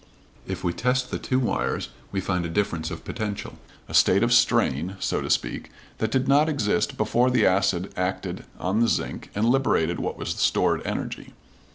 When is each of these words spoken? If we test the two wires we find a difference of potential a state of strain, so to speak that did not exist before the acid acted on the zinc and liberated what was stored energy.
If 0.47 0.63
we 0.63 0.73
test 0.73 1.11
the 1.11 1.19
two 1.19 1.37
wires 1.37 1.89
we 2.11 2.21
find 2.21 2.43
a 2.43 2.49
difference 2.49 2.89
of 2.89 3.05
potential 3.05 3.59
a 3.87 3.93
state 3.93 4.23
of 4.23 4.33
strain, 4.33 4.95
so 4.99 5.21
to 5.21 5.29
speak 5.29 5.69
that 5.99 6.09
did 6.09 6.27
not 6.27 6.49
exist 6.49 6.97
before 6.97 7.29
the 7.29 7.45
acid 7.45 7.93
acted 7.95 8.45
on 8.57 8.79
the 8.79 8.87
zinc 8.87 9.29
and 9.35 9.47
liberated 9.47 9.99
what 9.99 10.17
was 10.17 10.29
stored 10.29 10.81
energy. 10.87 11.33